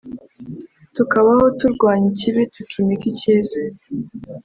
[0.95, 3.59] tukabaho turwanya ikibi tukimika icyiza